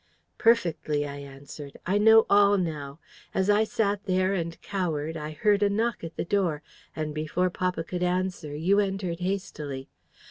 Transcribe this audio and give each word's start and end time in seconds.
"Perfectly," 0.39 1.05
I 1.05 1.17
answered. 1.17 1.77
"I 1.85 1.99
know 1.99 2.25
all 2.27 2.57
now. 2.57 2.97
As 3.35 3.51
I 3.51 3.63
sat 3.63 4.05
there 4.05 4.33
and 4.33 4.59
cowered, 4.63 5.15
I 5.15 5.29
heard 5.29 5.61
a 5.61 5.69
knock 5.69 6.03
at 6.03 6.15
the 6.15 6.25
door, 6.25 6.63
and 6.95 7.13
before 7.13 7.51
papa 7.51 7.83
could 7.83 8.01
answer, 8.01 8.55
you 8.55 8.79
entered 8.79 9.19
hastily. 9.19 9.89